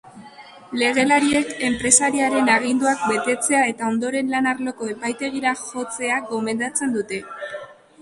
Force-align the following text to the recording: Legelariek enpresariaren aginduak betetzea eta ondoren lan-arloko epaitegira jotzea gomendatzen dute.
Legelariek 0.81 1.51
enpresariaren 1.67 2.49
aginduak 2.55 3.05
betetzea 3.13 3.61
eta 3.75 3.93
ondoren 3.93 4.35
lan-arloko 4.35 4.93
epaitegira 4.97 5.57
jotzea 5.65 6.21
gomendatzen 6.35 7.01
dute. 7.01 7.27